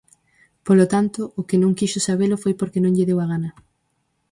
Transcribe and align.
Polo 0.65 0.85
tanto, 0.93 1.21
o 1.39 1.41
que 1.47 1.57
non 1.61 1.75
quixo 1.79 1.99
sabelo 2.07 2.41
foi 2.43 2.53
porque 2.59 2.83
non 2.83 2.95
lle 2.95 3.07
deu 3.09 3.17
a 3.21 3.29
gana. 3.31 3.49